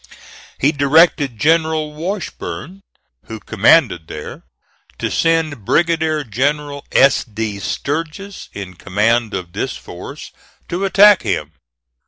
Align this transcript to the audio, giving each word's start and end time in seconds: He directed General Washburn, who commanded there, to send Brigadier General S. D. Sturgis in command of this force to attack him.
He 0.57 0.71
directed 0.71 1.37
General 1.37 1.93
Washburn, 1.93 2.81
who 3.25 3.39
commanded 3.39 4.07
there, 4.07 4.45
to 4.97 5.11
send 5.11 5.63
Brigadier 5.63 6.23
General 6.23 6.83
S. 6.91 7.23
D. 7.23 7.59
Sturgis 7.59 8.49
in 8.51 8.73
command 8.73 9.35
of 9.35 9.53
this 9.53 9.77
force 9.77 10.31
to 10.69 10.85
attack 10.85 11.21
him. 11.21 11.51